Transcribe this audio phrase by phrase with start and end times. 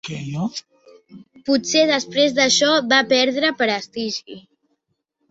[1.49, 4.39] Potser després d'això va perdre prestigi.